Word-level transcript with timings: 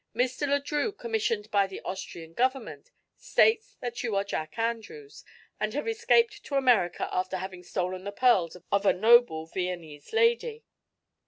Mr. 0.15 0.47
Le 0.47 0.59
Drieux, 0.59 0.91
commissioned 0.97 1.51
by 1.51 1.67
the 1.67 1.79
Austrian 1.81 2.33
government, 2.33 2.89
states 3.17 3.77
that 3.81 4.01
you 4.01 4.15
are 4.15 4.23
Jack 4.23 4.57
Andrews, 4.57 5.23
and 5.59 5.75
have 5.75 5.87
escaped 5.87 6.43
to 6.43 6.55
America 6.55 7.07
after 7.11 7.37
having 7.37 7.61
stolen 7.61 8.03
the 8.03 8.11
pearls 8.11 8.57
of 8.71 8.83
a 8.83 8.93
noble 8.93 9.45
Viennese 9.45 10.11
lady. 10.11 10.65